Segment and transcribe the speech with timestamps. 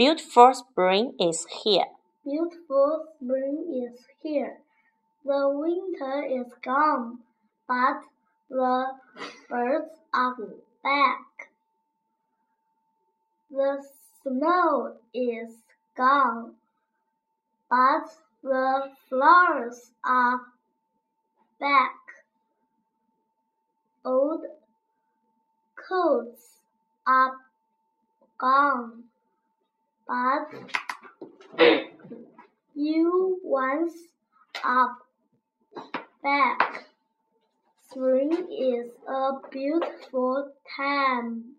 [0.00, 1.84] beautiful spring is here.
[2.24, 4.56] Beautiful spring is here.
[5.26, 7.18] The winter is gone,
[7.68, 8.00] but
[8.48, 8.86] the
[9.50, 10.36] birds are
[10.82, 11.50] back.
[13.50, 13.84] The
[14.22, 15.50] snow is
[15.94, 16.54] gone,
[17.68, 18.08] but
[18.42, 20.40] the flowers are
[21.60, 22.00] back.
[24.02, 24.46] Old
[25.76, 26.56] coats
[27.06, 27.32] are
[28.38, 29.04] gone,
[30.10, 30.50] but
[32.74, 33.92] new ones
[34.64, 34.96] are
[36.20, 36.84] back.
[37.88, 41.49] Spring is a beautiful time.